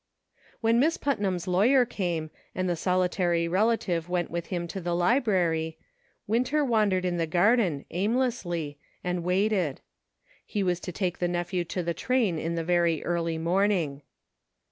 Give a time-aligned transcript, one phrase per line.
[0.61, 5.77] When Miss Putnam's lawyer came, and the solitary relative went with him to the library.
[6.25, 9.79] Win ter wandered in the garden, aimlessly, and waited.
[10.43, 14.01] He was to take the nephew to the train in the very early morning.